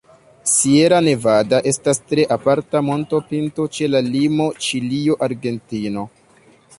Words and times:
Sierra 0.51 0.99
Nevada 1.07 1.59
estas 1.71 1.99
tre 2.13 2.25
aparta 2.37 2.81
montopinto 2.87 3.65
ĉe 3.77 3.91
la 3.97 4.01
limo 4.09 4.51
Ĉilio-Argentino. 4.69 6.11